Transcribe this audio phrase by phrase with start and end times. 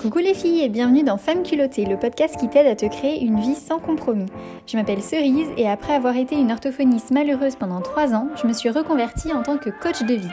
[0.00, 3.20] Coucou les filles et bienvenue dans Femmes culottées, le podcast qui t'aide à te créer
[3.20, 4.26] une vie sans compromis.
[4.68, 8.52] Je m'appelle Cerise et après avoir été une orthophoniste malheureuse pendant 3 ans, je me
[8.52, 10.30] suis reconvertie en tant que coach de vie.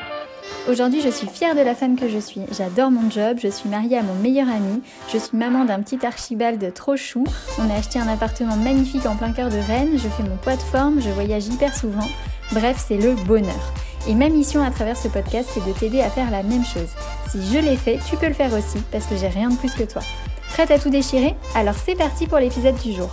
[0.69, 2.41] Aujourd'hui, je suis fière de la femme que je suis.
[2.55, 6.05] J'adore mon job, je suis mariée à mon meilleur ami, je suis maman d'un petit
[6.05, 7.23] archibald trop chou.
[7.57, 10.57] On a acheté un appartement magnifique en plein cœur de Rennes, je fais mon poids
[10.57, 12.07] de forme, je voyage hyper souvent.
[12.51, 13.73] Bref, c'est le bonheur.
[14.07, 16.89] Et ma mission à travers ce podcast, c'est de t'aider à faire la même chose.
[17.27, 19.73] Si je l'ai fait, tu peux le faire aussi, parce que j'ai rien de plus
[19.73, 20.03] que toi.
[20.49, 21.33] Prête à tout déchirer?
[21.55, 23.09] Alors c'est parti pour l'épisode du jour.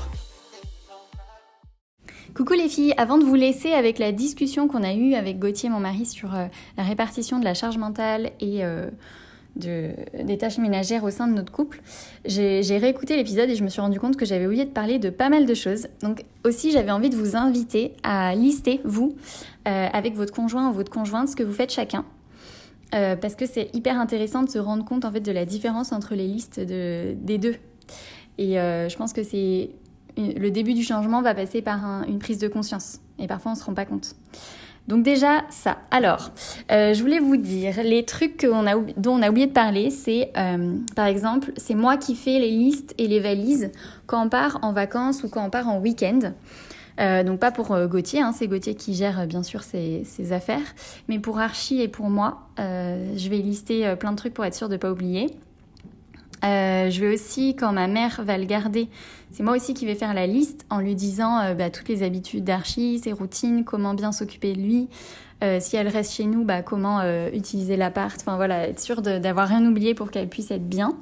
[2.36, 5.70] Coucou les filles, avant de vous laisser avec la discussion qu'on a eue avec Gauthier,
[5.70, 8.90] mon mari, sur euh, la répartition de la charge mentale et euh,
[9.56, 11.82] des tâches ménagères au sein de notre couple,
[12.24, 15.10] j'ai réécouté l'épisode et je me suis rendu compte que j'avais oublié de parler de
[15.10, 15.88] pas mal de choses.
[16.02, 19.14] Donc aussi j'avais envie de vous inviter à lister, vous,
[19.68, 22.04] euh, avec votre conjoint ou votre conjointe, ce que vous faites chacun.
[22.94, 25.92] Euh, parce que c'est hyper intéressant de se rendre compte en fait de la différence
[25.92, 27.56] entre les listes de, des deux.
[28.38, 29.70] Et euh, je pense que c'est
[30.18, 33.00] le début du changement va passer par une prise de conscience.
[33.18, 34.14] Et parfois on se rend pas compte.
[34.88, 35.78] Donc déjà ça.
[35.90, 36.30] Alors,
[36.70, 40.76] euh, je voulais vous dire les trucs dont on a oublié de parler, c'est euh,
[40.96, 43.70] par exemple, c'est moi qui fais les listes et les valises
[44.06, 46.32] quand on part en vacances ou quand on part en week-end.
[47.00, 50.74] Euh, donc pas pour Gauthier, hein, c'est Gauthier qui gère bien sûr ses, ses, affaires,
[51.08, 54.68] mais pour Archie et pour moi, je vais lister plein de trucs pour être sûr
[54.68, 55.38] de ne pas oublier.
[56.44, 58.88] Euh, je vais aussi, quand ma mère va le garder,
[59.30, 62.02] c'est moi aussi qui vais faire la liste en lui disant euh, bah, toutes les
[62.02, 64.88] habitudes d'Archie, ses routines, comment bien s'occuper de lui.
[65.44, 67.02] Euh, si elle reste chez nous, bah, comment
[67.32, 68.20] utiliser l'appart.
[68.20, 70.96] Enfin voilà, être sûre d'avoir rien oublié pour qu'elle puisse être bien.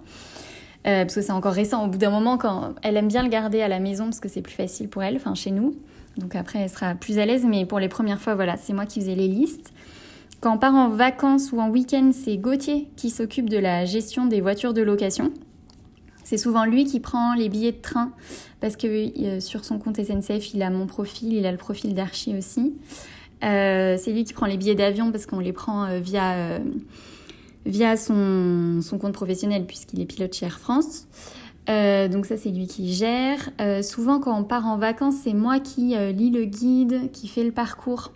[0.85, 1.85] parce que c'est encore récent.
[1.85, 4.29] Au bout d'un moment, quand elle aime bien le garder à la maison parce que
[4.29, 5.75] c'est plus facile pour elle, enfin chez nous.
[6.17, 7.45] Donc après, elle sera plus à l'aise.
[7.47, 9.73] Mais pour les premières fois, voilà, c'est moi qui faisais les listes.
[10.41, 14.25] Quand on part en vacances ou en week-end, c'est Gauthier qui s'occupe de la gestion
[14.25, 15.33] des voitures de location.
[16.25, 18.13] C'est souvent lui qui prend les billets de train
[18.61, 21.93] parce que euh, sur son compte SNCF, il a mon profil, il a le profil
[21.93, 22.75] d'Archie aussi.
[23.45, 26.59] Euh, c'est lui qui prend les billets d'avion parce qu'on les prend euh, via,
[27.67, 31.07] via son, son, compte professionnel puisqu'il est pilote chez Air France.
[31.67, 33.51] donc ça c'est lui qui gère.
[33.83, 37.53] souvent quand on part en vacances, c'est moi qui lis le guide, qui fait le
[37.53, 38.13] parcours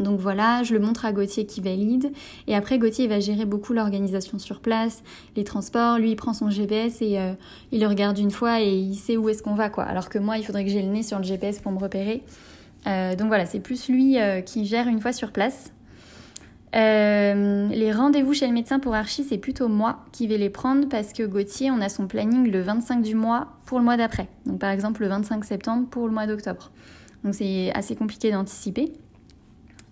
[0.00, 2.10] donc voilà, je le montre à Gauthier qui valide.
[2.46, 5.02] Et après, Gauthier va gérer beaucoup l'organisation sur place,
[5.36, 5.98] les transports.
[5.98, 7.32] Lui, il prend son GPS et euh,
[7.70, 9.84] il le regarde une fois et il sait où est-ce qu'on va, quoi.
[9.84, 12.22] Alors que moi, il faudrait que j'ai le nez sur le GPS pour me repérer.
[12.86, 15.70] Euh, donc voilà, c'est plus lui euh, qui gère une fois sur place.
[16.72, 21.12] les rendez-vous chez le médecin pour Archie, c'est plutôt moi qui vais les prendre parce
[21.12, 24.28] que Gauthier, on a son planning le 25 du mois pour le mois d'après.
[24.46, 26.70] Donc par exemple le 25 septembre pour le mois d'octobre.
[27.22, 28.94] Donc c'est assez compliqué d'anticiper.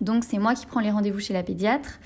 [0.01, 1.99] Donc c'est moi qui prends les rendez-vous chez la pédiatre.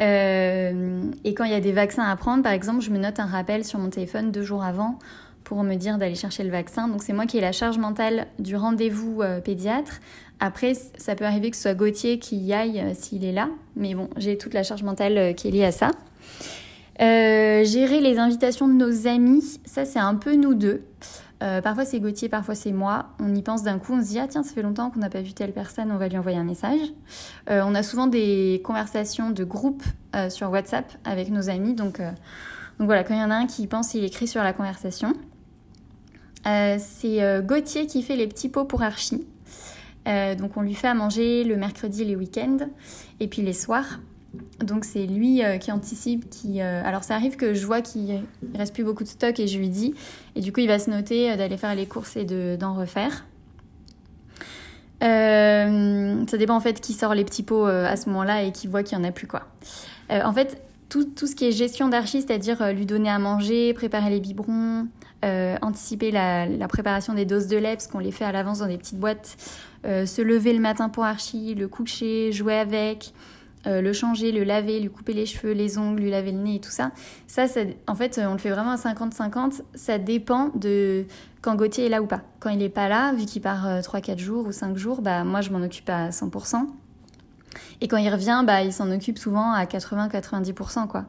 [0.00, 3.18] Euh, et quand il y a des vaccins à prendre, par exemple, je me note
[3.20, 4.98] un rappel sur mon téléphone deux jours avant
[5.44, 6.88] pour me dire d'aller chercher le vaccin.
[6.88, 10.00] Donc c'est moi qui ai la charge mentale du rendez-vous euh, pédiatre.
[10.40, 13.48] Après, ça peut arriver que ce soit Gauthier qui y aille euh, s'il est là.
[13.74, 15.90] Mais bon, j'ai toute la charge mentale qui est liée à ça.
[16.98, 20.82] gérer les invitations de nos amis, ça c'est un peu nous deux.
[21.42, 23.10] Euh, parfois c'est Gauthier, parfois c'est moi.
[23.20, 25.10] On y pense d'un coup, on se dit ah tiens ça fait longtemps qu'on n'a
[25.10, 26.80] pas vu telle personne, on va lui envoyer un message.
[27.50, 29.82] Euh, on a souvent des conversations de groupe
[30.16, 33.46] euh, sur WhatsApp avec nos amis, donc, donc voilà quand il y en a un
[33.46, 35.12] qui pense, il écrit sur la conversation.
[36.44, 39.26] c'est Gauthier qui fait les petits pots pour Archie.
[40.06, 42.68] donc on lui fait à manger le mercredi, les week-ends
[43.20, 44.00] et puis les soirs.
[44.62, 46.60] Donc c'est lui euh, qui anticipe, qui...
[46.60, 48.22] Euh, alors ça arrive que je vois qu'il
[48.54, 49.94] reste plus beaucoup de stock et je lui dis.
[50.36, 52.24] Et du coup il va se noter euh, d'aller faire les courses et
[52.56, 53.24] d'en refaire.
[55.00, 58.82] ça dépend en fait qui sort les petits pots à ce moment-là et qui voit
[58.82, 59.46] qu'il n'y en a plus quoi.
[60.10, 64.10] en fait tout, tout, ce qui est gestion d'archi, c'est-à-dire lui donner à manger, préparer
[64.10, 64.88] les biberons,
[65.62, 68.66] anticiper la, la, préparation des doses de lait parce qu'on les fait à l'avance dans
[68.66, 69.36] des petites boîtes,
[69.84, 73.12] se lever le matin pour archi, le coucher, jouer avec,
[73.66, 76.56] euh, le changer, le laver, lui couper les cheveux, les ongles, lui laver le nez
[76.56, 76.92] et tout ça.
[77.26, 77.46] Ça,
[77.86, 79.62] en fait, on le fait vraiment à 50-50.
[79.74, 81.06] Ça dépend de
[81.42, 82.22] quand Gauthier est là ou pas.
[82.40, 85.24] Quand il n'est pas là, vu qu'il part 3-4 euh, jours ou 5 jours, bah,
[85.24, 86.66] moi, je m'en occupe à 100%.
[87.80, 90.86] Et quand il revient, bah, il s'en occupe souvent à 80-90%.
[90.86, 91.06] quoi.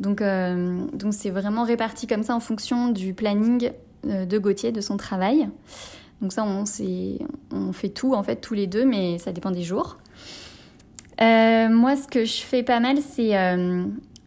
[0.00, 3.70] Donc, euh, donc c'est vraiment réparti comme ça en fonction du planning
[4.04, 5.48] de Gauthier, de son travail.
[6.20, 9.98] Donc ça, on fait tout, en fait, tous les deux, mais ça dépend des jours.
[11.20, 13.84] Euh, moi, ce que je fais pas mal, c'est euh,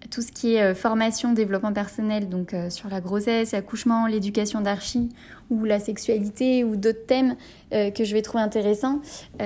[0.10, 5.10] tout ce qui est euh, formation, développement personnel, donc sur la grossesse, l'accouchement, l'éducation d'archi
[5.50, 7.36] ou la sexualité ou d'autres thèmes
[7.72, 9.02] que je vais trouver intéressants.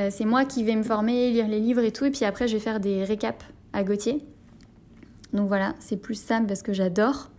[0.10, 2.54] c'est moi qui vais me former, lire les livres et tout, et puis après, je
[2.54, 3.44] vais faire des récaps
[3.74, 4.24] à Gauthier.
[5.34, 7.30] Donc voilà, c'est plus simple parce que j'adore.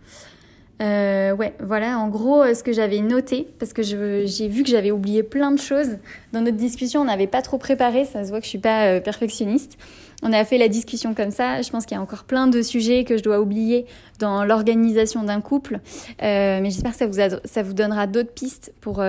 [0.83, 4.69] Euh, ouais, voilà en gros euh, ce que j'avais noté, parce que j'ai vu que
[4.69, 5.97] j'avais oublié plein de choses.
[6.33, 8.87] Dans notre discussion, on n'avait pas trop préparé, ça se voit que je suis pas
[8.87, 9.77] euh, perfectionniste.
[10.23, 11.61] On a fait la discussion comme ça.
[11.61, 13.85] Je pense qu'il y a encore plein de sujets que je dois oublier
[14.19, 15.79] dans l'organisation d'un couple.
[16.21, 19.03] mais j'espère que ça vous, donnera d'autres pistes pour,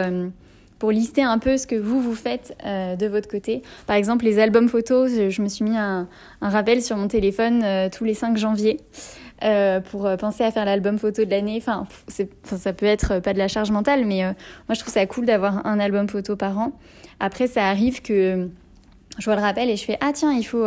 [0.81, 3.63] pour lister un peu ce que vous, vous faites de votre côté.
[3.87, 6.09] Par exemple, les albums photos, je, me suis mis un,
[6.41, 8.81] un rappel sur mon téléphone tous les 5 janvier.
[9.43, 11.57] Euh, pour euh, penser à faire l'album photo de l'année.
[11.59, 11.87] Enfin,
[12.45, 15.27] ça peut être euh, pas de la charge mentale, mais moi je trouve ça cool
[15.27, 16.73] d'avoir un album photo par an.
[17.19, 18.49] Après, ça arrive que
[19.19, 20.67] je vois le rappel et je fais ah tiens, il faut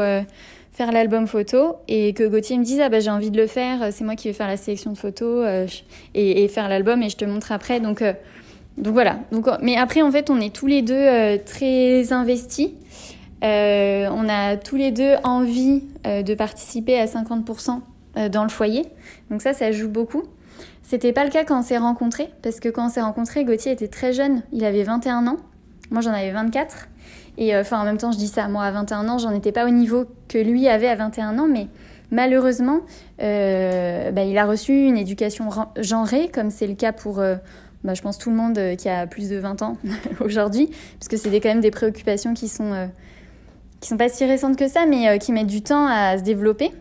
[0.72, 3.92] faire l'album photo et que Gauthier me dise ah bah j'ai envie de le faire,
[3.92, 5.68] c'est moi qui vais faire la sélection de photos
[6.14, 7.80] et, faire l'album et je te montre après.
[7.80, 8.04] Donc
[8.78, 9.20] voilà.
[9.62, 12.70] Mais après en fait on est tous les deux très investis.
[13.42, 17.74] on a tous les deux envie de participer à 50% euh,
[18.32, 18.86] dans le foyer.
[19.30, 20.24] Donc ça, ça joue beaucoup.
[20.88, 23.74] C'était pas le cas quand on s'est rencontrés, parce que quand on s'est rencontrés, Gauthier
[23.74, 25.36] était très jeune, il avait 21 ans,
[25.92, 26.88] moi j'en avais 24.
[27.38, 29.52] Et euh, enfin, en même temps, je dis ça, moi à 21 ans, j'en étais
[29.52, 31.68] pas au niveau que lui avait à 21 ans, mais
[32.10, 32.80] malheureusement,
[33.22, 37.16] euh, bah, il a reçu une éducation genrée, comme c'est le cas pour,
[37.84, 39.78] bah, je pense, tout le monde qui a plus de 20 ans
[40.22, 40.70] aujourd'hui,
[41.00, 42.90] parce que c'est quand même des préoccupations qui sont,
[43.82, 46.72] qui sont pas si récentes que ça, mais qui mettent du temps à se développer.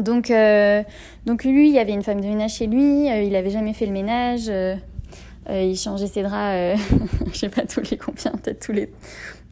[0.00, 0.82] Donc, euh,
[1.26, 3.72] donc lui, il y avait une femme de ménage chez lui, euh, il n'avait jamais
[3.72, 4.76] fait le ménage, euh,
[5.48, 6.80] il changeait ses draps,
[7.32, 8.90] je sais pas tous les combien, peut-être tous les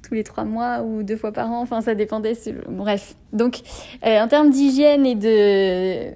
[0.06, 2.32] tous les trois mois ou deux fois par an, enfin ça dépendait.
[2.66, 3.58] Bref, donc
[4.02, 6.14] en termes d'hygiène et de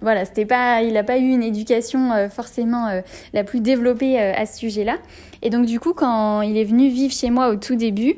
[0.00, 3.02] voilà, pas, il n'a pas eu une éducation forcément
[3.32, 4.98] la plus développée à ce sujet-là.
[5.42, 8.14] Et donc du coup, quand il est venu vivre chez moi au tout début.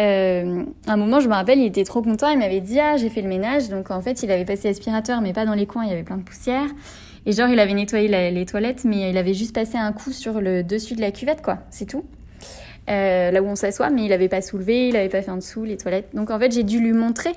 [0.00, 2.28] Euh, un moment, je me rappelle, il était trop content.
[2.28, 3.68] Il m'avait dit Ah, j'ai fait le ménage.
[3.68, 6.04] Donc, en fait, il avait passé l'aspirateur, mais pas dans les coins, il y avait
[6.04, 6.66] plein de poussière.
[7.26, 10.40] Et genre, il avait nettoyé les toilettes, mais il avait juste passé un coup sur
[10.40, 11.58] le dessus de la cuvette, quoi.
[11.70, 12.04] C'est tout.
[12.88, 15.36] Euh, là où on s'assoit, mais il n'avait pas soulevé, il n'avait pas fait en
[15.36, 16.08] dessous les toilettes.
[16.14, 17.32] Donc en fait, j'ai dû lui montrer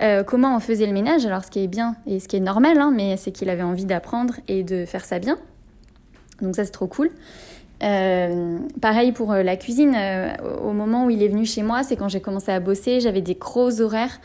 [0.00, 1.26] euh, comment on faisait le ménage.
[1.26, 3.64] Alors ce qui est bien et ce qui est normal, hein, mais c'est qu'il avait
[3.64, 5.38] envie d'apprendre et de faire ça bien.
[6.40, 7.10] Donc ça, c'est trop cool.
[7.82, 10.32] Euh, pareil pour euh, la cuisine, euh,
[10.62, 13.22] au moment où il est venu chez moi, c'est quand j'ai commencé à bosser, j'avais
[13.22, 14.20] des gros horaires.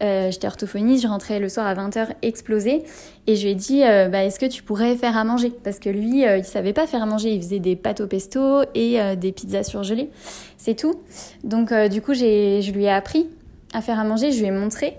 [0.00, 2.82] J'étais orthophoniste, je rentrais le soir à 20h explosé
[3.28, 5.52] et je lui ai dit bah, est-ce que tu pourrais faire à manger?
[5.62, 8.62] Parce que lui, il savait pas faire à manger, il faisait des pâtes au pesto
[8.74, 10.10] et des pizzas surgelées,
[10.58, 10.96] c'est tout.
[11.44, 13.28] Donc du coup, je lui ai appris
[13.72, 14.96] à faire à manger, je lui ai montré.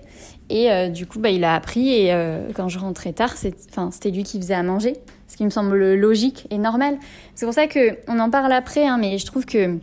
[0.49, 1.89] Et du coup, bah, il a appris.
[1.89, 2.15] Et
[2.55, 4.93] quand je rentrais tard, c'était lui qui faisait à manger
[5.33, 6.99] ce qui me semble logique et normal.
[7.33, 9.79] C'est pour ça qu'on en parle après, hein, mais je trouve que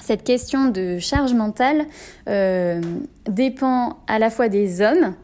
[0.00, 1.86] cette question de charge mentale
[2.28, 2.80] euh,
[3.28, 5.14] dépend à la fois des hommes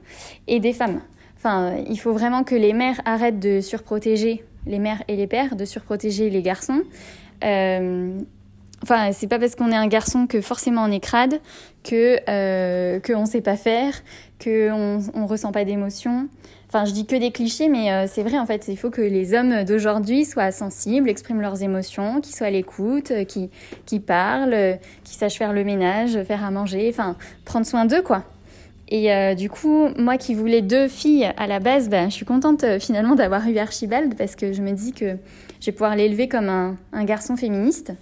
[0.49, 1.01] et des femmes.
[1.37, 5.55] Enfin, il faut vraiment que les mères arrêtent de surprotéger les mères et les pères,
[5.55, 6.83] de surprotéger les garçons.
[7.45, 8.19] Euh,
[8.83, 11.41] Enfin, c'est pas parce qu'on est un garçon que forcément on est crade,
[11.85, 13.95] que euh, qu'on sait pas faire,
[14.43, 16.29] qu'on on ressent pas d'émotion.
[16.75, 18.67] Enfin, je dis que des clichés, mais euh, c'est vrai en fait.
[18.69, 23.11] Il faut que les hommes d'aujourd'hui soient sensibles, expriment leurs émotions, qu'ils soient à l'écoute,
[23.11, 23.51] euh, qui
[23.85, 24.75] qui parlent, euh,
[25.05, 28.25] qui sachent faire le ménage, faire à manger, enfin prendre soin d'eux quoi.
[28.89, 32.79] Et du coup, moi qui voulais deux filles à la base, ben, je suis contente
[32.79, 35.17] finalement d'avoir eu Archibald parce que je me dis que
[35.61, 37.95] je vais pouvoir l'élever comme un, un garçon féministe.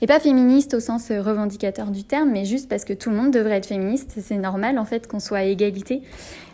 [0.00, 3.16] Et pas féministe au sens euh, revendicateur du terme, mais juste parce que tout le
[3.16, 4.12] monde devrait être féministe.
[4.20, 6.02] C'est normal en fait qu'on soit à égalité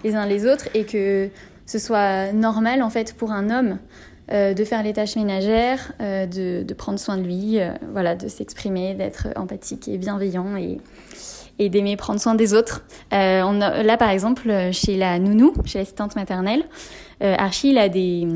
[0.04, 1.28] les uns les autres et que
[1.66, 3.78] ce soit normal en fait pour un homme
[4.32, 7.58] euh, de faire les tâches ménagères, euh, de, prendre soin de lui,
[7.92, 10.78] voilà, de s'exprimer, d'être empathique et bienveillant et,
[11.58, 12.84] et d'aimer prendre soin des autres.
[13.10, 16.62] là par exemple chez la nounou, chez l'assistante maternelle,
[17.20, 18.26] Archie, a des,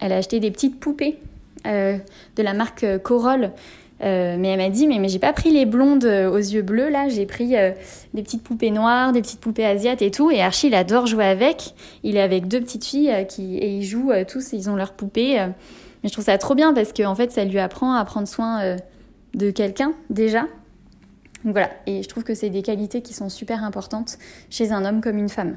[0.00, 1.18] elle a acheté des petites poupées
[1.64, 3.52] de la marque Corolle
[4.02, 6.62] euh, mais elle m'a dit mais, mais j'ai pas pris les blondes euh, aux yeux
[6.62, 7.72] bleus là, j'ai pris euh,
[8.12, 10.30] des petites poupées noires, des petites poupées asiates et tout.
[10.30, 11.74] Et Archie il adore jouer avec.
[12.02, 15.36] Il est avec deux petites filles qui et ils jouent tous, ils ont leurs poupées.
[16.02, 18.28] mais je trouve ça trop bien parce que en fait ça lui apprend à prendre
[18.28, 18.76] soin
[19.34, 20.42] de quelqu'un déjà.
[21.44, 24.18] Donc voilà, et je trouve que c'est des qualités qui sont super importantes
[24.50, 25.56] chez un homme comme une femme.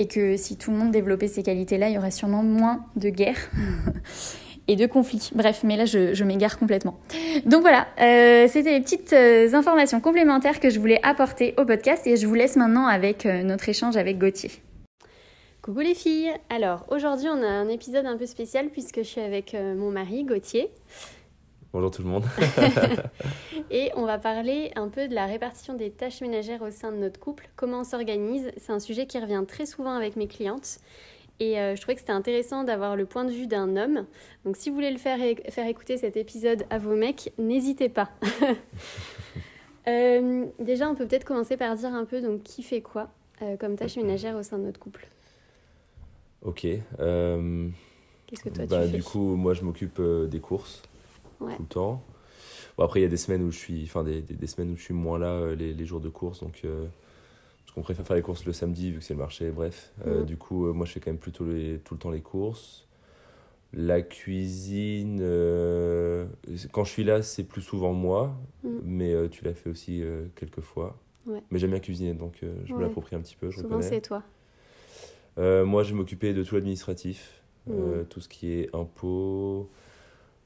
[0.00, 3.10] Et que si tout le monde développait ces qualités-là, il y aurait sûrement moins de
[3.10, 3.50] guerres
[4.68, 5.30] et de conflits.
[5.34, 6.98] Bref, mais là je, m'égare complètement.
[7.46, 12.06] Donc voilà, euh, c'était les petites euh, informations complémentaires que je voulais apporter au podcast
[12.06, 14.50] et je vous laisse maintenant avec euh, notre échange avec Gauthier.
[15.62, 19.20] Coucou les filles Alors aujourd'hui on a un épisode un peu spécial puisque je suis
[19.20, 20.70] avec mon mari Gauthier.
[21.72, 22.24] Bonjour tout le monde.
[23.70, 26.96] et on va parler un peu de la répartition des tâches ménagères au sein de
[26.96, 28.50] notre couple, comment on s'organise.
[28.56, 30.78] C'est un sujet qui revient très souvent avec mes clientes
[31.40, 34.04] Et euh, je trouvais que c'était intéressant d'avoir le point de vue d'un homme.
[34.44, 35.18] Donc si vous voulez le faire,
[35.48, 38.10] faire écouter cet épisode à vos mecs, n'hésitez pas.
[39.88, 43.08] Euh, déjà, on peut peut-être commencer par dire un peu donc, qui fait quoi
[43.40, 45.08] euh, comme tâche ménagère au sein de notre couple?
[46.42, 46.60] Ok.
[46.60, 47.72] Qu'est-ce
[48.44, 48.96] que toi bah, tu fais?
[48.98, 50.82] Du coup, moi je m'occupe des courses
[51.38, 52.04] tout le temps.
[52.76, 54.76] Bon, après, il y a des semaines où je suis, enfin des, des, semaines où
[54.76, 56.62] je suis moins là les, les jours de course, donc
[57.70, 59.92] parce qu'on préfère faire les courses le samedi vu que c'est le marché, bref.
[60.04, 60.26] Euh, mm.
[60.26, 62.88] du coup, euh, moi je fais quand même plutôt les, tout le temps les courses.
[63.72, 66.26] La cuisine, euh,
[66.72, 68.68] quand je suis là, c'est plus souvent moi, mm.
[68.82, 70.02] mais tu l'as fait aussi
[70.34, 70.98] quelques fois.
[71.52, 73.50] Mais j'aime bien cuisiner, donc je me l'approprie un petit peu.
[73.50, 74.24] Je souvent c'est toi.
[75.36, 78.06] moi, je m'occupais de tout l'administratif, mm.
[78.08, 79.70] tout ce qui est impôts,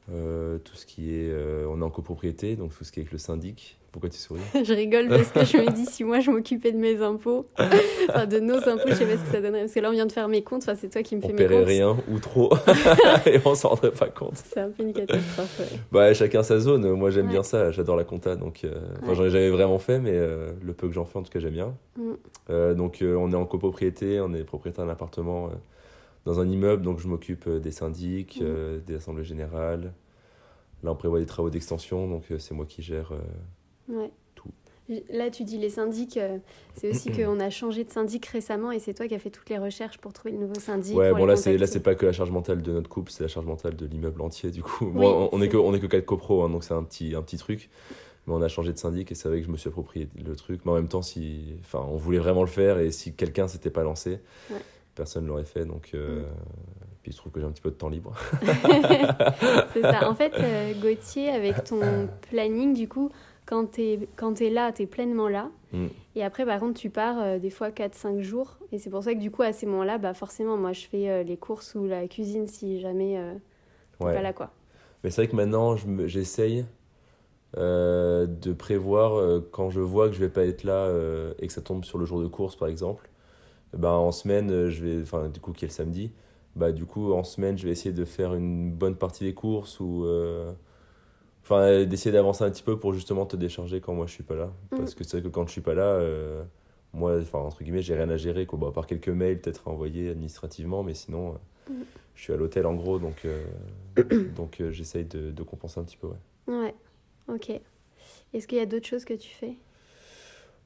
[0.09, 1.35] tout ce qui est.
[1.66, 3.78] on est en copropriété, donc tout ce qui est avec le syndic.
[3.95, 6.79] Pourquoi tu souris Je rigole parce que je me dis, si moi je m'occupais de
[6.79, 7.47] mes impôts,
[8.09, 9.61] enfin de nos impôts, je sais pas ce que ça donnerait.
[9.61, 11.33] Parce que là, on vient de faire mes comptes, enfin, c'est toi qui me fais
[11.33, 11.59] mes comptes.
[11.63, 12.53] On rien ou trop,
[13.27, 14.35] et on s'en rendrait pas compte.
[14.35, 15.79] C'est un peu une catastrophe, ouais.
[15.93, 16.91] Bah, chacun sa zone.
[16.95, 17.71] Moi, j'aime bien ça.
[17.71, 18.35] J'adore la compta.
[18.35, 18.75] Donc, euh...
[19.01, 21.31] enfin, j'en ai jamais vraiment fait, mais euh, le peu que j'en fais, en tout
[21.31, 21.77] cas, j'aime bien.
[21.97, 22.13] Mm.
[22.51, 25.51] Euh, donc, on est en copropriété, on est propriétaire d'un appartement
[26.25, 28.81] dans un immeuble, donc je m'occupe des syndics, mm.
[28.85, 29.93] des assemblées générales.
[30.83, 33.13] Là, on prévoit des travaux d'extension, donc c'est moi qui gère
[33.88, 34.11] Ouais.
[34.35, 34.49] Tout.
[35.11, 36.38] Là, tu dis les syndics, euh,
[36.75, 39.49] c'est aussi qu'on a changé de syndic récemment et c'est toi qui as fait toutes
[39.49, 40.97] les recherches pour trouver le nouveau syndic.
[40.97, 43.25] Ouais, bon, là, c'est, là, c'est pas que la charge mentale de notre couple, c'est
[43.25, 44.87] la charge mentale de l'immeuble entier, du coup.
[44.87, 45.49] bon, on, est...
[45.49, 47.71] que, on est que 4 copros, hein, donc c'est un petit, un petit truc.
[48.26, 50.35] Mais on a changé de syndic et c'est vrai que je me suis approprié le
[50.35, 50.62] truc.
[50.64, 53.71] Mais en même temps, si, enfin, on voulait vraiment le faire et si quelqu'un s'était
[53.71, 54.19] pas lancé,
[54.95, 55.67] personne ne l'aurait fait.
[55.67, 56.25] Donc, euh, mm.
[57.05, 58.14] Puis je trouve que j'ai un petit peu de temps libre.
[59.75, 60.09] c'est ça.
[60.09, 63.11] En fait, euh, Gauthier, avec ton planning, du coup,
[63.47, 65.51] quand tu es, quand es là, tu es pleinement là.
[65.73, 65.87] Mm.
[66.17, 68.59] Et après, par contre, tu pars euh, des fois 4-5 jours.
[68.73, 71.11] Et c'est pour ça que du coup, à ces moments-là, bah, forcément, moi, je fais
[71.11, 73.35] euh, les courses ou la cuisine si jamais euh,
[73.99, 74.33] pas là.
[74.33, 74.51] Quoi.
[75.03, 76.65] Mais c'est vrai que maintenant, j'essaye
[77.57, 80.93] de prévoir quand je vois que je vais pas être là
[81.39, 83.09] et que ça tombe sur le jour de course, par exemple.
[83.75, 86.11] Bah, en semaine, je vais, enfin, du coup, qui est le samedi,
[86.57, 89.79] bah, du coup, en semaine, je vais essayer de faire une bonne partie des courses
[89.79, 90.05] ou
[91.45, 94.35] enfin d'essayer d'avancer un petit peu pour justement te décharger quand moi je suis pas
[94.35, 94.53] là.
[94.73, 94.79] Mm.
[94.79, 96.43] parce que c'est vrai que quand je suis pas là euh,
[96.93, 98.59] moi enfin entre guillemets j'ai rien à gérer quoi.
[98.59, 101.39] Bon, à part quelques mails peut-être envoyés administrativement mais sinon
[101.71, 101.85] euh, mm.
[102.15, 103.45] je suis à l'hôtel en gros donc euh,
[104.37, 106.55] donc j'essaye de, de, compenser un petit peu ouais.
[106.55, 106.75] Ouais.
[107.29, 107.51] Ok.
[108.33, 109.57] Est-ce qu'il y a d'autres choses que tu fais?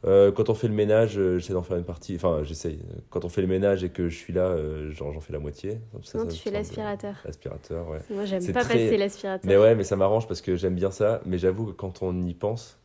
[0.05, 2.15] Euh, quand on fait le ménage, euh, j'essaie d'en faire une partie.
[2.15, 2.79] Enfin, j'essaye.
[3.11, 5.81] Quand on fait le ménage et que je suis là, euh, j'en fais la moitié.
[6.05, 7.17] Ça, non, tu fais l'aspirateur.
[7.25, 7.99] L'aspirateur, ouais.
[8.11, 9.49] Moi, j'aime pas passer l'aspirateur.
[9.49, 11.21] Mais ouais, mais ça m'arrange parce que j'aime bien ça.
[11.27, 12.79] Mais j'avoue que quand on y pense,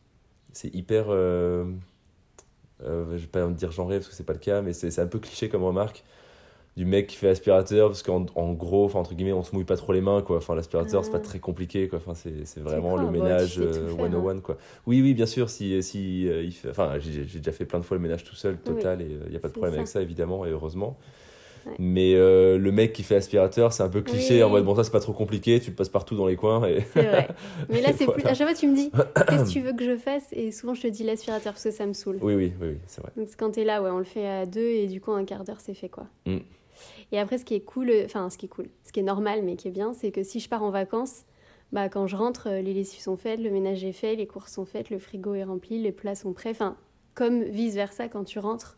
[0.52, 1.06] c'est hyper.
[1.10, 1.66] je
[2.80, 5.48] vais pas dire genré parce que c'est pas le cas, mais c'est un peu cliché
[5.48, 6.04] comme remarque
[6.76, 9.64] du mec qui fait aspirateur parce qu'en en gros enfin entre guillemets on se mouille
[9.64, 12.96] pas trop les mains quoi enfin l'aspirateur c'est pas très compliqué quoi enfin c'est vraiment
[12.96, 16.52] le ménage euh, one on one quoi oui oui bien sûr si si euh, il
[16.52, 19.28] fait enfin j'ai déjà fait plein de fois le ménage tout seul total et il
[19.28, 20.96] euh, y a pas de problème avec ça évidemment et heureusement
[21.78, 24.90] Mais le mec qui fait aspirateur, c'est un peu cliché en mode bon, ça c'est
[24.90, 26.66] pas trop compliqué, tu le passes partout dans les coins.
[26.68, 26.84] Et...
[26.92, 27.28] C'est vrai.
[27.70, 28.22] Mais là, c'est plus.
[28.26, 28.90] À chaque fois, tu me dis
[29.28, 30.26] qu'est-ce que tu veux que je fasse?
[30.32, 32.18] Et souvent, je te dis l'aspirateur parce que ça me saoule.
[32.20, 33.12] Oui, oui, oui, c'est vrai.
[33.16, 35.42] Donc, quand t'es là, ouais, on le fait à deux et du coup, un quart
[35.42, 36.04] d'heure, c'est fait quoi.
[36.26, 36.40] Mm.
[37.14, 39.42] Et après, ce qui est cool, enfin, ce qui est cool, ce qui est normal,
[39.44, 41.26] mais qui est bien, c'est que si je pars en vacances,
[41.70, 44.52] bah, quand je rentre, euh, les lessives sont faites, le ménage est fait, les courses
[44.52, 46.50] sont faites, le frigo est rempli, les plats sont prêts.
[46.50, 46.76] Enfin,
[47.14, 48.76] comme vice-versa, quand tu rentres,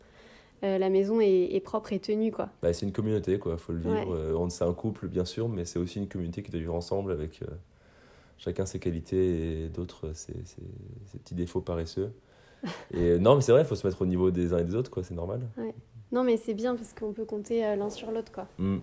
[0.63, 2.49] euh, la maison est, propre et tenue, quoi.
[2.61, 4.13] Bah, c'est une communauté, quoi, faut le vivre.
[4.13, 7.11] Euh, c'est un couple, bien sûr, mais c'est aussi une communauté qui doit vivre ensemble
[7.11, 7.41] avec
[8.37, 12.11] chacun ses qualités et d'autres ses, ses, petits défauts paresseux.
[12.93, 14.75] et non, mais c'est vrai, il faut se mettre au niveau des uns et des
[14.75, 15.41] autres, quoi, c'est normal.
[15.57, 15.73] Ouais.
[16.11, 18.47] Non, mais c'est bien parce qu'on peut compter euh, l'un sur l'autre, quoi.
[18.57, 18.77] Mm.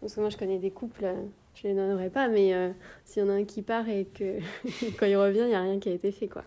[0.00, 1.22] Parce que moi, je connais des couples, euh,
[1.54, 2.70] je les donnerai pas, mais euh,
[3.04, 4.38] s'il y en a un qui part et que
[4.98, 6.44] quand il revient, il n'y a rien qui a été fait, quoi.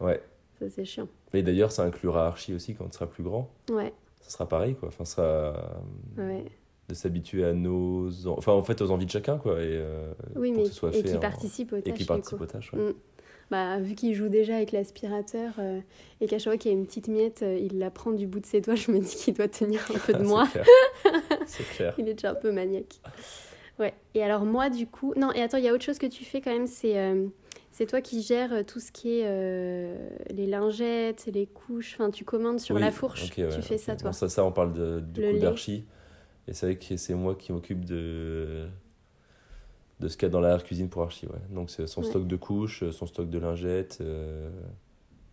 [0.00, 0.22] Ouais.
[0.58, 1.08] Ça, c'est chiant.
[1.34, 3.50] Et d'ailleurs, ça inclura Archie aussi quand il sera plus grand.
[3.70, 3.92] Ouais.
[4.20, 4.88] Ça sera pareil, quoi.
[4.88, 5.80] Enfin, ça sera.
[6.16, 6.44] Ouais.
[6.88, 8.08] De s'habituer à nos.
[8.26, 9.60] Enfin, en fait, aux envies de chacun, quoi.
[9.60, 9.84] Et,
[10.36, 10.66] oui, mais.
[10.66, 11.92] et qui participe aux tâches.
[11.92, 12.90] Et qui participe aux tâches, ouais.
[12.90, 12.94] Mm
[13.50, 15.80] bah, vu qu'il joue déjà avec l'aspirateur euh,
[16.20, 18.26] et qu'à chaque fois qu'il y a une petite miette, euh, il la prend du
[18.26, 20.48] bout de ses doigts, je me dis qu'il doit tenir un peu de moi.
[21.46, 21.94] c'est clair.
[21.98, 23.00] il est déjà un peu maniaque.
[23.78, 23.94] Ouais.
[24.14, 25.12] Et alors moi, du coup...
[25.16, 26.98] Non, et attends, il y a autre chose que tu fais quand même, c'est...
[26.98, 27.26] Euh,
[27.70, 29.30] c'est toi qui gères tout ce qui est
[30.30, 31.92] les lingettes, les couches.
[31.98, 33.28] Enfin, tu commandes sur la fourche.
[33.28, 34.14] tu fais ça, toi.
[34.14, 35.84] ça, ça, on parle de, de coup d'archi.
[36.48, 38.66] Et c'est vrai que c'est moi qui m'occupe de
[40.00, 41.26] de ce qu'il y a dans la cuisine pour Archie.
[41.26, 41.40] Ouais.
[41.50, 44.50] Donc c'est son stock de couches, son stock de lingettes, euh,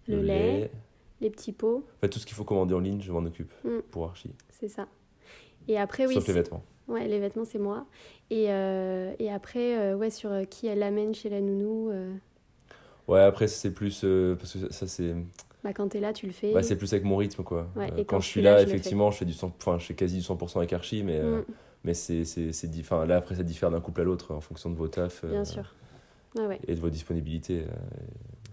[0.07, 0.71] le, lait,
[1.21, 1.85] les petits pots.
[1.97, 3.79] En fait, tout ce qu'il faut commander en ligne, je m'en occupe mm.
[3.91, 4.31] pour Archie.
[4.49, 4.87] C'est ça.
[5.67, 6.13] Et après, oui.
[6.13, 6.63] Sauf les vêtements.
[6.87, 7.85] Ouais, les vêtements, c'est moi.
[8.29, 11.91] Et, euh, et après, euh, ouais, sur euh, qui elle l'amène chez la nounou.
[13.07, 14.01] Ouais, après, c'est plus.
[14.37, 15.15] parce que ça, c'est.
[15.63, 16.53] Bah, quand t'es là, tu le fais.
[16.53, 17.67] Bah, c'est plus avec mon rythme, quoi.
[17.75, 19.53] Ouais, et quand, je suis là, effectivement, je fais, du 100...
[19.57, 21.45] enfin, je fais quasi du 100% avec Archie, mais, mm.
[21.83, 22.23] Mais c'est,
[22.79, 25.25] enfin, là, après, ça diffère d'un couple à l'autre en fonction de vos tafs.
[25.25, 25.73] Bien sûr.
[26.35, 27.65] Ouais, et de vos disponibilités.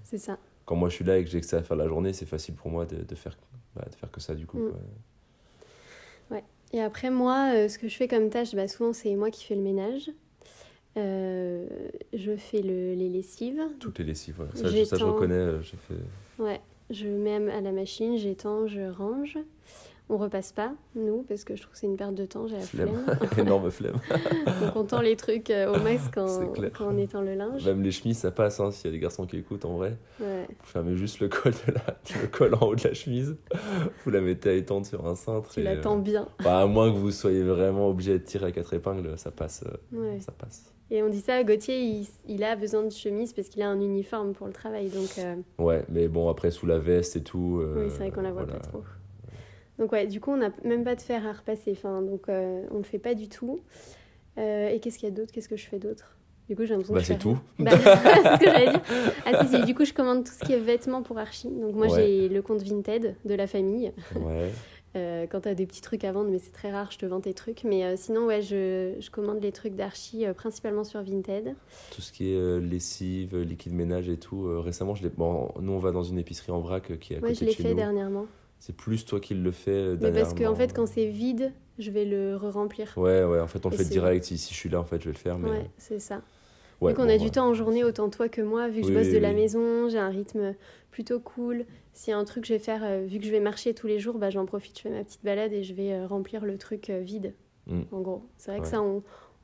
[0.05, 0.39] C'est ça.
[0.65, 2.27] Quand moi, je suis là et que j'ai que ça à faire la journée, c'est
[2.27, 3.37] facile pour moi de, de faire,
[3.75, 4.59] bah, de faire que ça, du coup.
[4.59, 4.73] Mm.
[6.31, 6.45] Ouais.
[6.73, 9.45] Et après, moi, euh, ce que je fais comme tâche, bah, souvent, c'est moi qui
[9.45, 10.11] fais le ménage.
[10.97, 11.67] Euh,
[12.13, 13.63] je fais le, les lessives.
[13.79, 14.49] Toutes les lessives, ouais.
[14.55, 15.35] ça, je, ça je reconnais.
[15.35, 15.95] Euh, fait...
[16.39, 16.61] Ouais,
[16.91, 19.39] je mets à la machine, j'étends, je range.
[20.13, 22.57] On repasse pas, nous, parce que je trouve que c'est une perte de temps, j'ai
[22.57, 23.07] la flemme.
[23.39, 23.95] Énorme flemme.
[24.61, 26.27] Donc on tend les trucs euh, au max quand,
[26.77, 27.65] quand, on étend le linge.
[27.65, 29.97] Même les chemises, ça passe, hein, s'il y a des garçons qui écoutent en vrai.
[30.21, 30.49] Ouais.
[30.49, 31.97] Vous fermez juste le col, de la...
[32.23, 33.37] le col en haut de la chemise,
[34.05, 35.51] vous la mettez à étendre sur un cintre.
[35.51, 36.27] Tu la tends bien.
[36.43, 39.63] Bah, à moins que vous soyez vraiment obligé de tirer à quatre épingles, ça passe.
[39.95, 40.75] Euh, ça passe.
[40.91, 43.81] Et on dit ça, Gauthier, il, il a besoin de chemise parce qu'il a un
[43.81, 44.89] uniforme pour le travail.
[44.89, 47.63] Donc, euh, Ouais, mais bon, après, sous la veste et tout.
[47.77, 48.83] oui, c'est vrai qu'on la voit pas trop.
[49.81, 51.73] Donc ouais, du coup, on n'a même pas de fer à repasser.
[51.73, 53.61] Enfin, donc euh, on ne le fait pas du tout.
[54.39, 55.33] Euh, et qu'est-ce qu'il y a d'autre?
[55.33, 56.17] Qu'est-ce que je fais d'autre?
[56.51, 57.39] Du coup, j'ai l'impression bah, c'est tout.
[57.59, 58.83] Bah, c'est ce que j'allais dire.
[59.25, 61.49] Ah si, si, du coup, je commande tout ce qui est vêtements pour Archie.
[61.49, 63.93] Donc moi, j'ai le compte Vinted de la famille.
[64.15, 64.51] Ouais.
[64.97, 67.07] Euh, quand tu as des petits trucs à vendre, mais c'est très rare, je te
[67.07, 67.63] vends tes trucs.
[67.63, 71.55] Mais sinon, ouais, je, je, commande les trucs d'Archie principalement sur Vinted.
[71.95, 74.49] Tout ce qui est lessive, liquide ménage et tout.
[74.61, 77.35] récemment, je bon, nous, on va dans une épicerie en vrac qui est à côté
[77.35, 77.51] de chez nous.
[77.51, 78.27] Ouais, je l'ai fait dernièrement.
[78.61, 81.53] C'est plus toi qui le fais euh, Mais parce qu'en en fait, quand c'est vide,
[81.79, 82.93] je vais le re-remplir.
[82.97, 84.25] Ouais, ouais, en fait, on le fait direct.
[84.25, 85.39] Si, si, je suis là, en fait, je vais le faire.
[85.39, 85.51] Mais...
[85.51, 86.23] Ouais, c'est ça.
[86.81, 88.93] Ouais, vu qu'on a du temps en journée, autant toi que moi, vu que je
[88.93, 90.55] bosse de la maison, j'ai un rythme
[90.91, 91.65] plutôt cool.
[91.95, 93.75] S'il y a un truc que je vais faire, euh, vu que je vais marcher
[93.75, 96.07] tous les jours, bah, j'en profite, je fais ma petite balade et je vais euh,
[96.07, 97.35] remplir le truc vide.
[97.67, 97.83] Mm.
[97.93, 99.03] En gros, c'est vrai que ça, on,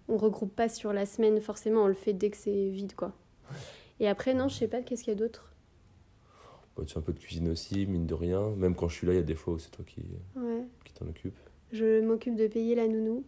[0.09, 3.13] on regroupe pas sur la semaine, forcément, on le fait dès que c'est vide, quoi.
[3.99, 5.51] Et après, non, je sais pas, qu'est-ce qu'il y a d'autre?
[6.77, 8.51] Bah, tu fais un peu de cuisine aussi, mine de rien.
[8.57, 10.03] Même quand je suis là, il y a des fois où c'est toi qui,
[10.85, 11.37] qui t'en occupe.
[11.73, 13.25] Je m'occupe de payer la nounou.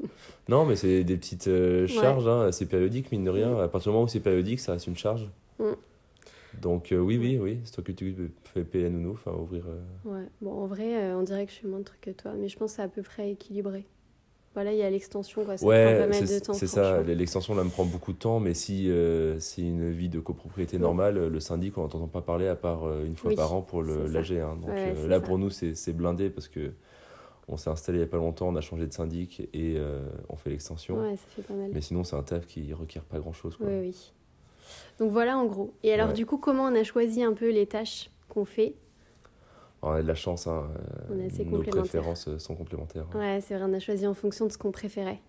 [0.48, 2.52] non, mais c'est des petites euh, charges, hein.
[2.52, 3.58] c'est périodique, mine de rien.
[3.58, 5.28] À partir du moment où c'est périodique, ça reste une charge.
[5.58, 5.72] Mm.
[6.60, 9.64] Donc euh, oui, oui, oui, c'est toi qui tu fais payer la nounou, enfin ouvrir...
[9.68, 10.10] Euh.
[10.10, 12.48] Ouais, bon, en vrai, on dirait que je fais moins de trucs que toi, mais
[12.48, 13.84] je pense que c'est à peu près équilibré.
[14.54, 15.56] Voilà, il y a l'extension, quoi.
[15.56, 16.54] Ça ouais, prend pas mal de temps.
[16.54, 20.08] C'est ça, l'extension, là, me prend beaucoup de temps, mais si euh, c'est une vie
[20.08, 23.54] de copropriété normale, le syndic, on n'entend pas parler à part euh, une fois par
[23.54, 24.32] an pour l'AG.
[24.32, 24.58] Hein.
[24.60, 26.72] Donc euh, là, pour nous, c'est blindé parce que
[27.46, 29.76] on s'est installé il n'y a pas longtemps, on a changé de syndic et
[30.28, 31.00] on fait l'extension.
[31.00, 31.70] Ouais, ça fait pas mal.
[31.72, 33.56] Mais sinon, c'est un taf qui requiert pas grand-chose.
[33.60, 34.12] Oui, oui.
[34.98, 35.72] Donc voilà, en gros.
[35.82, 38.74] Et alors, du coup, comment on a choisi un peu les tâches qu'on fait
[39.82, 40.68] on a de la chance, hein,
[41.10, 43.06] euh, nos préférences euh, sont complémentaires.
[43.14, 45.20] Ouais, c'est vrai, on a choisi en fonction de ce qu'on préférait.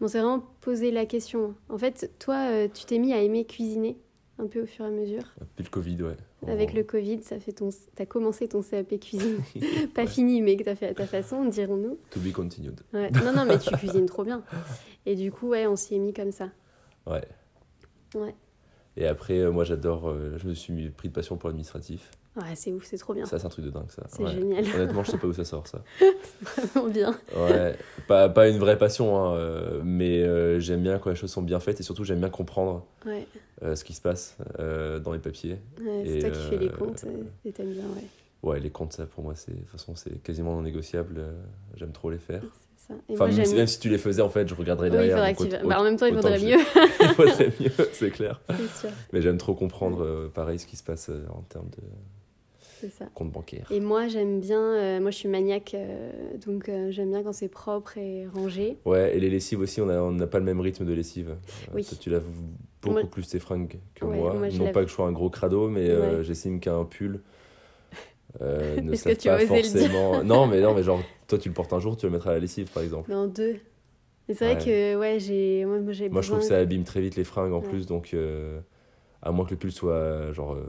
[0.00, 1.54] On s'est vraiment posé la question.
[1.68, 3.96] En fait, toi, euh, tu t'es mis à aimer cuisiner
[4.38, 5.22] un peu au fur et à mesure.
[5.40, 6.16] Depuis le Covid, ouais.
[6.48, 9.38] Avec le Covid, ça fait ton, t'as commencé ton CAP cuisine,
[9.94, 11.96] pas fini, mais que t'as fait à ta façon, dirons-nous.
[12.10, 12.80] To be continued.
[12.92, 13.10] Ouais.
[13.10, 14.42] Non, non, mais tu cuisines trop bien.
[15.06, 16.50] Et du coup, ouais, on s'y est mis comme ça.
[17.06, 17.24] Ouais.
[18.16, 18.34] Ouais.
[18.96, 20.12] Et après, moi, j'adore.
[20.36, 22.10] je me suis pris de passion pour l'administratif.
[22.36, 23.26] Ouais, c'est ouf, c'est trop bien.
[23.26, 24.02] Ça, c'est un truc de dingue, ça.
[24.08, 24.64] C'est génial.
[24.74, 25.82] Honnêtement, je sais pas où ça sort, ça.
[26.00, 27.16] c'est vraiment bien.
[27.36, 27.76] Ouais,
[28.08, 31.42] pas, pas une vraie passion, hein, euh, mais euh, j'aime bien quand les choses sont
[31.42, 33.28] bien faites et surtout, j'aime bien comprendre ouais.
[33.62, 35.58] euh, ce qui se passe dans les papiers.
[35.80, 37.04] Ouais, c'est toi qui fais les comptes
[37.44, 38.08] et t'aimes bien, ouais.
[38.42, 41.22] Ouais, les comptes, ça, pour moi, c'est, de toute façon, c'est quasiment non négociable.
[41.76, 42.42] j'aime trop les faire.
[42.76, 42.94] Ça.
[43.08, 45.16] enfin, même, si tu les faisais, en fait, je regarderais derrière.
[45.38, 46.58] Oui, bah, en même temps, il faudrait mieux.
[47.00, 48.42] il faudrait mieux, c'est clair.
[48.78, 48.90] Sûr.
[49.12, 51.82] Mais j'aime trop comprendre, pareil, ce qui se passe en termes de
[52.88, 53.06] ça.
[53.14, 53.66] compte bancaire.
[53.70, 56.10] Et moi, j'aime bien, euh, moi je suis maniaque, euh,
[56.46, 58.78] donc euh, j'aime bien quand c'est propre et rangé.
[58.84, 61.36] Ouais, et les lessives aussi, on n'a on pas le même rythme de lessive.
[61.74, 61.86] Oui.
[62.00, 62.24] tu laves
[62.82, 64.34] beaucoup plus tes fringues que moi.
[64.58, 65.90] Non pas que je sois un gros crado, mais
[66.22, 67.20] j'estime qu'un pull.
[68.40, 70.24] ne sert pas forcément.
[70.24, 72.34] non, mais non, mais genre, toi tu le portes un jour, tu le mettras à
[72.34, 73.10] la lessive par exemple.
[73.10, 73.56] Non, deux.
[74.26, 77.00] Mais c'est vrai que ouais, j'ai moi, j'ai Moi, je trouve que ça abîme très
[77.00, 78.14] vite les fringues en plus, donc
[79.24, 80.66] à moins que le pull soit genre euh,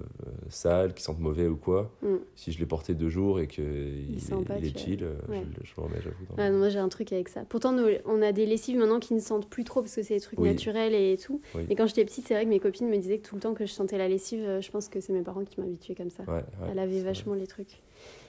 [0.48, 1.92] sale, qu'il sente mauvais ou quoi.
[2.02, 2.16] Mm.
[2.36, 5.74] Si je l'ai porté deux jours et qu'il il, il, est chill, euh, je, je,
[5.76, 6.26] le remets, j'avoue.
[6.38, 7.42] Ah, moi j'ai un truc avec ça.
[7.50, 10.22] Pourtant, on a des lessives maintenant qui ne sentent plus trop parce que c'est des
[10.22, 11.42] trucs naturels et tout.
[11.68, 13.54] Mais quand j'étais petite, c'est vrai que mes copines me disaient que tout le temps
[13.54, 16.10] que je sentais la lessive, euh, je pense que c'est mes parents qui m'habituaient comme
[16.10, 16.24] ça.
[16.72, 17.82] Elle avait vachement les trucs.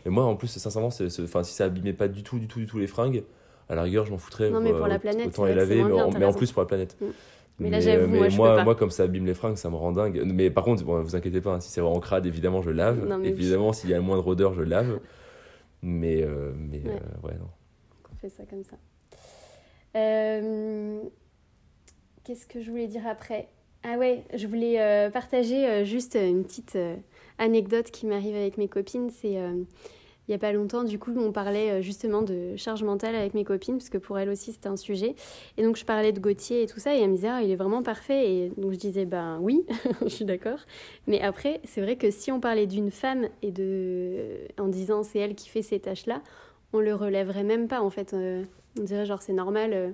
[0.04, 2.78] Et moi, en plus, sincèrement, si ça abîmait pas du tout, du tout, du tout
[2.78, 3.22] les fringues,
[3.68, 4.50] à la rigueur, je m'en foutrais.
[4.50, 6.66] Non, mais pour la planète, autant les laver, mais, en, mais en, plus pour la
[6.66, 6.96] planète.
[7.00, 7.06] Mm.
[7.58, 10.22] Mais là, j'avoue, moi, moi, moi, comme ça abîme les fringues, ça me rend dingue.
[10.26, 13.08] Mais par contre, bon, vous inquiétez pas, hein, si c'est vraiment crade, évidemment, je lave.
[13.24, 15.00] évidemment, s'il y a le moindre odeur, je lave.
[15.82, 16.90] Mais, euh, mais ouais.
[16.90, 17.34] Euh, ouais.
[17.38, 17.48] non.
[18.12, 18.76] On fait ça comme ça.
[22.24, 23.48] Qu'est-ce que je voulais dire après?
[23.82, 26.76] Ah ouais, je voulais partager juste une petite
[27.38, 29.10] anecdote qui m'arrive avec mes copines.
[29.10, 29.38] C'est
[30.28, 33.32] il n'y a pas longtemps, du coup, on parlait euh, justement de charge mentale avec
[33.34, 35.14] mes copines, parce que pour elles aussi, c'était un sujet.
[35.56, 37.50] Et donc, je parlais de Gauthier et tout ça, et elle me disait, ah, il
[37.50, 38.28] est vraiment parfait.
[38.28, 39.64] Et donc, je disais, ben oui,
[40.02, 40.58] je suis d'accord.
[41.06, 44.38] Mais après, c'est vrai que si on parlait d'une femme, et de...
[44.58, 46.22] en disant, c'est elle qui fait ces tâches-là,
[46.72, 48.12] on le relèverait même pas, en fait.
[48.12, 48.42] Euh,
[48.80, 49.70] on dirait, genre, c'est normal.
[49.74, 49.90] Euh,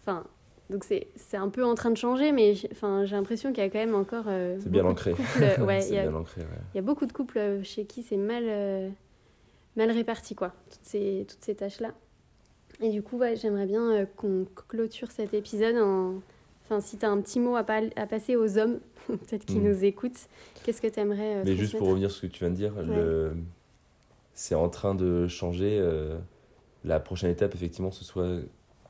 [0.00, 0.24] enfin,
[0.70, 3.66] donc c'est, c'est un peu en train de changer, mais enfin, j'ai l'impression qu'il y
[3.66, 4.24] a quand même encore...
[4.24, 5.12] c'est bien ancré.
[5.60, 8.90] ouais, il, y a, il y a beaucoup de couples chez qui c'est mal
[9.76, 11.92] mal réparties, quoi, toutes ces, toutes ces tâches-là.
[12.80, 16.14] Et du coup, j'aimerais bien euh, qu'on clôture cet épisode en...
[16.64, 17.64] Enfin, si tu as un petit mot à,
[17.96, 19.68] à passer aux hommes, peut-être qui hmm.
[19.68, 20.28] nous écoutent,
[20.64, 22.56] qu'est-ce que tu aimerais euh, Mais juste pour revenir sur ce que tu viens de
[22.56, 23.36] dire, le...
[24.34, 25.78] c'est en train de changer.
[25.80, 26.18] Euh,
[26.84, 28.40] la prochaine étape, effectivement, ce soit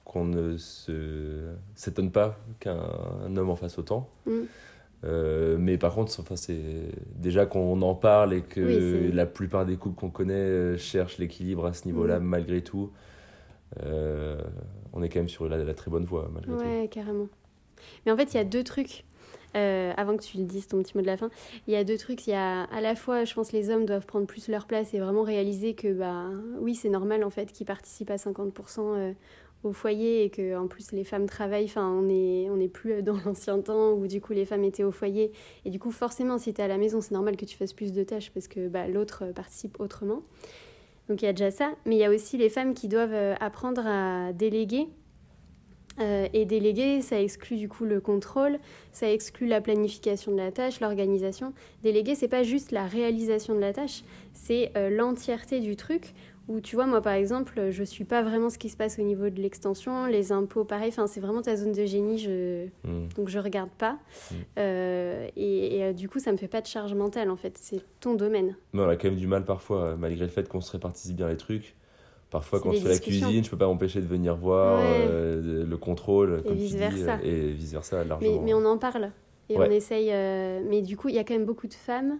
[0.05, 1.53] qu'on ne se...
[1.75, 4.09] s'étonne pas qu'un homme en fasse autant.
[4.25, 4.45] Hmm.
[5.05, 6.61] Euh, mais par contre, enfin, c'est
[7.15, 11.67] déjà qu'on en parle et que la plupart des couples qu'on connaît euh, cherchent l'équilibre
[11.67, 12.25] à ce niveau-là, mm.
[12.25, 12.91] malgré tout.
[13.83, 14.41] Euh,
[14.93, 16.59] on est quand même sur la, très bonne voie, malgré tout.
[16.59, 17.29] Ouais, carrément.
[18.05, 19.05] Mais en fait, il y a deux trucs.
[19.55, 21.31] avant que tu le dises, ton petit mot de la fin,
[21.67, 22.27] il y a deux trucs.
[22.27, 24.95] Il y a à la fois, je pense, les hommes doivent prendre plus leur place
[24.95, 26.31] et vraiment réaliser que, bah,
[26.61, 29.15] oui, c'est normal en fait qu'ils participent à 50%
[29.67, 33.03] au foyer et que en plus les femmes travaillent enfin on est on n'est plus
[33.03, 35.33] dans l'ancien temps où du coup les femmes étaient au foyer.
[35.65, 37.73] Et du coup forcément si tu es à la maison c'est normal que tu fasses
[37.73, 40.23] plus de tâches parce que bah, l'autre participe autrement.
[41.09, 41.73] Donc il y a déjà ça.
[41.85, 44.89] Mais il y a aussi les femmes qui doivent euh, apprendre à déléguer.
[45.99, 48.59] Euh, et déléguer, ça exclut du coup le contrôle,
[48.93, 51.55] ça exclut la planification de la tâche, l'organisation.
[51.83, 54.03] Déléguer, c'est pas juste la réalisation de la tâche,
[54.35, 56.13] c'est euh, l'entièreté du truc
[56.49, 59.03] où tu vois, moi par exemple, je suis pas vraiment ce qui se passe au
[59.03, 62.67] niveau de l'extension, les impôts, pareil, enfin, c'est vraiment ta zone de génie, je...
[62.85, 63.09] Hmm.
[63.17, 63.99] donc je regarde pas.
[64.31, 64.35] Hmm.
[64.59, 67.81] Euh, et, euh, du coup, ça me fait pas de charge mentale en fait, c'est
[68.01, 68.57] ton domaine.
[68.73, 71.29] Mais on a quand même du mal parfois, malgré le fait qu'on se répartisse bien
[71.29, 71.75] les trucs.
[72.31, 75.77] Parfois, quand je fais la cuisine, je peux pas m'empêcher de venir voir euh, le
[75.77, 77.19] contrôle, et vice versa.
[77.23, 78.43] et vice versa, largement.
[78.43, 79.11] Mais, on en parle
[79.49, 80.11] et on essaye.
[80.69, 82.19] mais du coup, il y a quand même beaucoup de femmes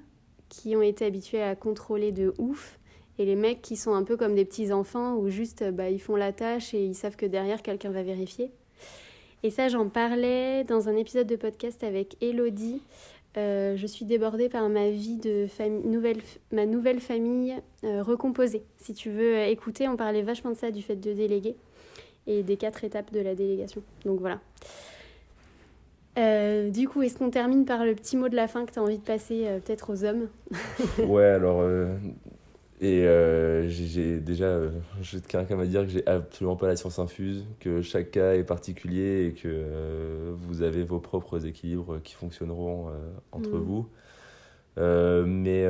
[0.49, 2.79] qui ont été habituées à contrôler de ouf
[3.19, 6.01] et les mecs qui sont un peu comme des petits enfants où juste bah, ils
[6.01, 8.51] font la tâche et ils savent que derrière quelqu'un va vérifier.
[9.43, 12.83] Et ça, j'en parlais dans un épisode de podcast avec Elodie.
[13.37, 15.47] Euh, je suis débordée par ma vie de
[15.87, 16.21] nouvelle,
[16.53, 18.65] ma nouvelle famille euh, recomposée.
[18.79, 21.55] Si tu veux écouter, on parlait vachement de ça, du fait de déléguer
[22.27, 23.83] et des quatre étapes de la délégation.
[24.05, 24.41] Donc voilà.
[26.19, 28.79] Euh, du coup, est-ce qu'on termine par le petit mot de la fin que tu
[28.79, 30.29] as envie de passer peut-être aux hommes?
[31.07, 31.63] Ouais, alors
[32.81, 34.71] et euh, j'ai déjà, euh,
[35.29, 39.29] quelqu'un à dire que j'ai absolument pas la science infuse, que chaque cas est particulier
[39.29, 42.91] et que euh, vous avez vos propres équilibres qui fonctionneront
[43.33, 43.63] entre mm.
[43.63, 43.89] vous.
[44.77, 45.65] mais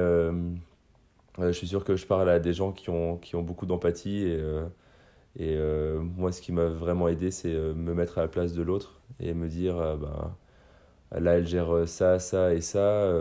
[1.39, 4.27] je suis sûr que je parle à des gens qui ont, qui ont beaucoup d'empathie
[4.27, 4.41] et,
[5.39, 5.57] et
[6.17, 9.33] moi, ce qui m'a vraiment aidé, c'est me mettre à la place de l'autre et
[9.33, 10.35] me dire, ben,
[11.21, 13.13] là, elle gère ça, ça et ça,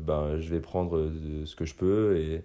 [0.00, 1.10] ben, je vais prendre
[1.46, 2.44] ce que je peux et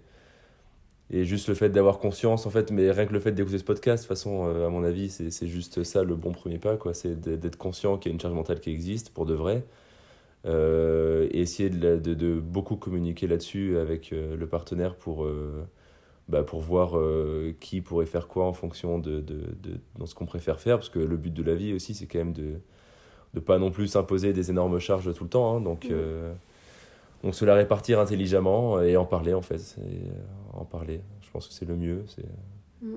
[1.10, 3.64] et juste le fait d'avoir conscience, en fait, mais rien que le fait d'écouter ce
[3.64, 6.76] podcast, de toute façon, euh, à mon avis, c'est juste ça le bon premier pas,
[6.76, 6.92] quoi.
[6.92, 9.64] C'est d'être conscient qu'il y a une charge mentale qui existe pour de vrai.
[10.46, 15.26] Euh, et essayer de, de, de beaucoup communiquer là-dessus avec euh, le partenaire pour,
[16.28, 16.94] bah, pour voir
[17.58, 20.76] qui pourrait faire quoi en fonction de, de, de dans ce qu'on préfère faire.
[20.76, 22.60] Parce que le but de la vie aussi, c'est quand même de
[23.34, 25.56] ne pas non plus s'imposer des énormes charges tout le temps.
[25.56, 25.88] Hein, donc.
[25.88, 25.94] Mmh
[27.22, 29.76] on se la répartir intelligemment et en parler en fait.
[29.78, 29.82] Euh,
[30.52, 32.04] en parler, je pense que c'est le mieux.
[32.06, 32.26] C'est...
[32.82, 32.96] Mm.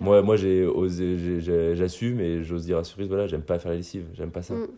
[0.00, 1.40] Moi, moi j'ai osé,
[1.74, 4.54] j'assume et j'ose dire à Cerise, voilà, j'aime pas faire la lessive, j'aime pas ça.
[4.54, 4.68] Mm.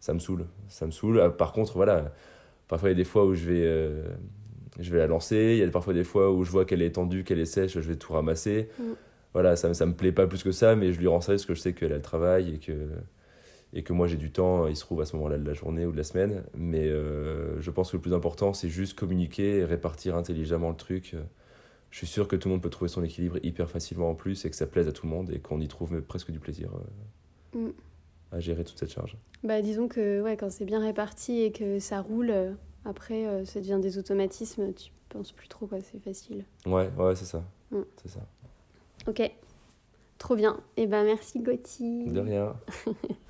[0.00, 1.20] Ça me saoule, ça me saoule.
[1.20, 2.12] Ah, par contre, voilà,
[2.68, 4.02] parfois il y a des fois où je vais, euh,
[4.78, 6.92] je vais la lancer, il y a parfois des fois où je vois qu'elle est
[6.92, 8.68] tendue, qu'elle est sèche, je vais tout ramasser.
[8.78, 8.82] Mm.
[9.32, 11.48] Voilà, ça, ça me plaît pas plus que ça, mais je lui rends service parce
[11.48, 12.72] que je sais qu'elle a le travail et que
[13.72, 15.86] et que moi j'ai du temps, il se trouve à ce moment-là de la journée
[15.86, 16.44] ou de la semaine.
[16.54, 20.76] Mais euh, je pense que le plus important, c'est juste communiquer et répartir intelligemment le
[20.76, 21.14] truc.
[21.90, 24.44] Je suis sûr que tout le monde peut trouver son équilibre hyper facilement en plus
[24.44, 26.70] et que ça plaise à tout le monde et qu'on y trouve presque du plaisir
[27.54, 27.72] euh, mm.
[28.32, 29.16] à gérer toute cette charge.
[29.44, 32.52] Bah, disons que ouais, quand c'est bien réparti et que ça roule, euh,
[32.84, 36.44] après ça devient des automatismes, tu penses plus trop, quoi, c'est facile.
[36.66, 37.44] Ouais, ouais, c'est ça.
[37.70, 37.82] Mm.
[38.02, 38.20] C'est ça.
[39.06, 39.22] Ok,
[40.18, 40.58] trop bien.
[40.76, 42.04] Et eh ben merci Gauthier.
[42.06, 42.56] De rien.